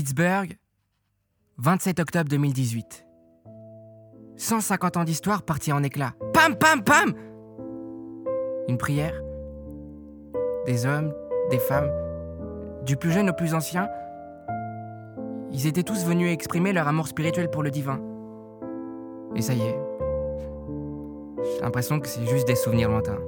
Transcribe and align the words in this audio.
Pittsburgh, 0.00 0.56
27 1.58 2.00
octobre 2.00 2.30
2018. 2.30 3.04
150 4.38 4.96
ans 4.96 5.04
d'histoire 5.04 5.42
partis 5.42 5.74
en 5.74 5.82
éclats. 5.82 6.14
Pam, 6.32 6.56
pam, 6.56 6.82
pam 6.82 7.12
Une 8.66 8.78
prière. 8.78 9.12
Des 10.64 10.86
hommes, 10.86 11.12
des 11.50 11.58
femmes, 11.58 11.90
du 12.86 12.96
plus 12.96 13.10
jeune 13.10 13.28
au 13.28 13.34
plus 13.34 13.52
ancien, 13.52 13.90
ils 15.52 15.66
étaient 15.66 15.82
tous 15.82 16.06
venus 16.06 16.32
exprimer 16.32 16.72
leur 16.72 16.88
amour 16.88 17.06
spirituel 17.06 17.50
pour 17.50 17.62
le 17.62 17.70
divin. 17.70 18.00
Et 19.36 19.42
ça 19.42 19.52
y 19.52 19.60
est. 19.60 19.78
J'ai 21.42 21.60
l'impression 21.60 22.00
que 22.00 22.08
c'est 22.08 22.26
juste 22.26 22.46
des 22.46 22.56
souvenirs 22.56 22.88
lointains. 22.88 23.20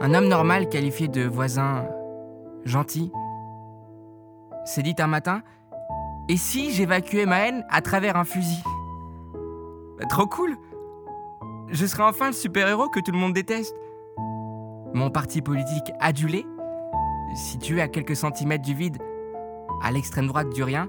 Un 0.00 0.14
homme 0.14 0.28
normal 0.28 0.68
qualifié 0.68 1.08
de 1.08 1.26
voisin 1.26 1.88
gentil 2.64 3.10
s'est 4.66 4.82
dit 4.82 4.94
un 4.98 5.06
matin 5.06 5.42
Et 6.28 6.36
si 6.36 6.72
j'évacuais 6.72 7.26
ma 7.26 7.46
haine 7.46 7.64
à 7.70 7.80
travers 7.80 8.16
un 8.16 8.24
fusil 8.24 8.62
bah, 9.98 10.06
Trop 10.08 10.26
cool 10.26 10.56
Je 11.68 11.86
serais 11.86 12.02
enfin 12.02 12.28
le 12.28 12.32
super-héros 12.32 12.88
que 12.88 13.00
tout 13.00 13.12
le 13.12 13.18
monde 13.18 13.32
déteste. 13.32 13.74
Mon 14.94 15.10
parti 15.10 15.42
politique 15.42 15.92
adulé, 16.00 16.46
situé 17.34 17.80
à 17.82 17.88
quelques 17.88 18.16
centimètres 18.16 18.64
du 18.64 18.74
vide, 18.74 18.98
à 19.82 19.90
l'extrême 19.90 20.26
droite 20.26 20.48
du 20.50 20.62
rien, 20.62 20.88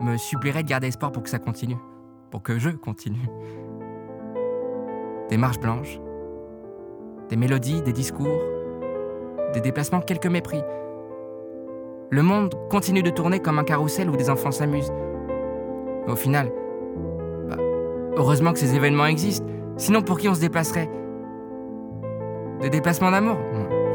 me 0.00 0.16
supplierait 0.16 0.62
de 0.62 0.68
garder 0.68 0.88
espoir 0.88 1.10
pour 1.10 1.22
que 1.22 1.30
ça 1.30 1.38
continue, 1.38 1.78
pour 2.30 2.42
que 2.42 2.58
je 2.58 2.70
continue. 2.70 3.28
Des 5.30 5.36
marches 5.36 5.58
blanches, 5.58 5.98
des 7.28 7.36
mélodies, 7.36 7.82
des 7.82 7.92
discours, 7.92 8.40
des 9.52 9.60
déplacements, 9.60 10.00
quelques 10.00 10.26
mépris. 10.26 10.62
Le 12.10 12.22
monde 12.22 12.54
continue 12.70 13.02
de 13.02 13.10
tourner 13.10 13.40
comme 13.40 13.58
un 13.58 13.64
carrousel 13.64 14.08
où 14.08 14.16
des 14.16 14.30
enfants 14.30 14.52
s'amusent. 14.52 14.92
Au 16.06 16.14
final, 16.14 16.52
bah, 17.48 17.56
heureusement 18.16 18.52
que 18.52 18.60
ces 18.60 18.76
événements 18.76 19.06
existent, 19.06 19.46
sinon 19.76 20.02
pour 20.02 20.18
qui 20.18 20.28
on 20.28 20.34
se 20.34 20.40
déplacerait? 20.40 20.88
Des 22.60 22.70
déplacements 22.70 23.10
d'amour? 23.10 23.36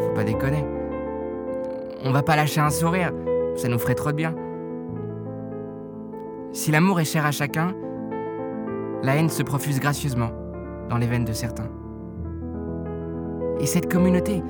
Faut 0.02 0.14
pas 0.14 0.26
déconner. 0.26 0.66
On 2.04 2.12
va 2.12 2.22
pas 2.22 2.36
lâcher 2.36 2.60
un 2.60 2.70
sourire, 2.70 3.14
ça 3.56 3.70
nous 3.70 3.80
ferait 3.80 3.96
trop 3.96 4.12
de 4.12 4.18
bien. 4.18 4.36
Si 6.52 6.70
l'amour 6.70 7.00
est 7.00 7.06
cher 7.06 7.26
à 7.26 7.32
chacun, 7.32 7.74
la 9.04 9.16
haine 9.16 9.30
se 9.30 9.42
profuse 9.42 9.80
gracieusement 9.80 10.32
dans 10.90 10.98
les 10.98 11.08
veines 11.08 11.24
de 11.24 11.32
certains. 11.32 11.70
Et 13.62 13.66
cette 13.66 13.90
communauté, 13.90 14.44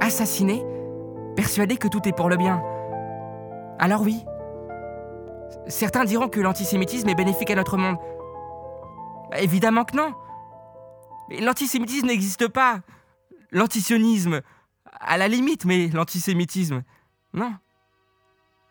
assassinée, 0.00 0.64
persuadée 1.36 1.76
que 1.76 1.86
tout 1.86 2.00
est 2.08 2.16
pour 2.16 2.28
le 2.28 2.36
bien. 2.36 2.60
Alors 3.78 4.02
oui, 4.02 4.24
certains 5.68 6.04
diront 6.04 6.28
que 6.28 6.40
l'antisémitisme 6.40 7.08
est 7.08 7.14
bénéfique 7.14 7.50
à 7.50 7.54
notre 7.54 7.76
monde. 7.76 7.96
Bah, 9.30 9.40
évidemment 9.40 9.84
que 9.84 9.96
non. 9.96 10.14
L'antisémitisme 11.40 12.06
n'existe 12.06 12.48
pas. 12.48 12.80
L'antisionisme, 13.52 14.40
à 15.00 15.16
la 15.16 15.28
limite, 15.28 15.64
mais 15.64 15.88
l'antisémitisme, 15.88 16.82
non. 17.32 17.54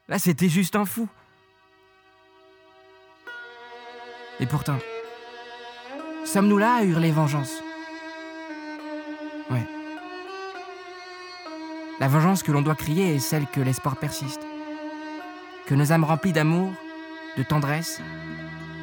Là, 0.08 0.20
c'était 0.20 0.50
juste 0.50 0.76
un 0.76 0.86
fou. 0.86 1.08
Et 4.40 4.46
pourtant, 4.46 4.78
sommes-nous 6.26 6.58
là 6.58 6.76
à 6.76 6.84
hurler 6.84 7.12
vengeance? 7.12 7.62
Ouais. 9.50 9.68
La 12.00 12.08
vengeance 12.08 12.44
que 12.44 12.52
l'on 12.52 12.62
doit 12.62 12.76
crier 12.76 13.16
est 13.16 13.20
celle 13.20 13.48
que 13.48 13.60
l'espoir 13.60 13.98
persiste. 13.98 14.47
Que 15.68 15.76
nos 15.76 15.92
âmes 15.92 16.06
remplies 16.06 16.32
d'amour, 16.32 16.72
de 17.38 17.44
tendresse, 17.44 18.02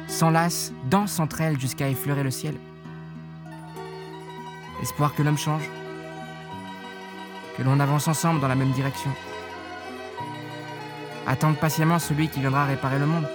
s'enlacent, 0.07 0.71
dansent 0.87 1.19
entre 1.19 1.41
elles 1.41 1.59
jusqu'à 1.59 1.89
effleurer 1.89 2.21
le 2.21 2.29
ciel. 2.29 2.55
Espoir 4.83 5.15
que 5.15 5.23
l'homme 5.23 5.37
change, 5.37 5.67
que 7.57 7.63
l'on 7.63 7.79
avance 7.79 8.07
ensemble 8.07 8.39
dans 8.39 8.47
la 8.47 8.53
même 8.53 8.71
direction. 8.71 9.09
Attendre 11.25 11.57
patiemment 11.57 11.97
celui 11.97 12.27
qui 12.27 12.39
viendra 12.39 12.65
réparer 12.65 12.99
le 12.99 13.07
monde. 13.07 13.27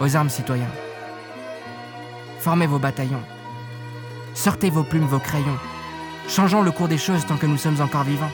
Aux 0.00 0.16
armes, 0.16 0.30
citoyens. 0.30 0.72
Formez 2.38 2.66
vos 2.66 2.78
bataillons. 2.78 3.22
Sortez 4.32 4.70
vos 4.70 4.82
plumes, 4.82 5.04
vos 5.04 5.18
crayons. 5.18 5.58
Changeons 6.26 6.62
le 6.62 6.70
cours 6.70 6.88
des 6.88 6.96
choses 6.96 7.26
tant 7.26 7.36
que 7.36 7.46
nous 7.46 7.58
sommes 7.58 7.82
encore 7.82 8.04
vivants. 8.04 8.32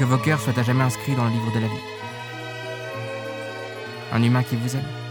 Que 0.00 0.06
vos 0.06 0.16
cœurs 0.16 0.40
soient 0.40 0.58
à 0.58 0.62
jamais 0.62 0.82
inscrits 0.82 1.14
dans 1.14 1.24
le 1.24 1.30
livre 1.30 1.52
de 1.52 1.60
la 1.60 1.66
vie. 1.66 1.84
Un 4.14 4.22
humain 4.22 4.42
qui 4.42 4.56
vous 4.56 4.74
aime. 4.74 5.09